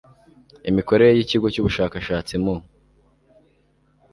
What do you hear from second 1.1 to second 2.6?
y Ikigo cy Ubushakashatsi mu